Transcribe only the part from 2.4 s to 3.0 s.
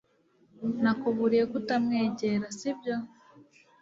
sibyo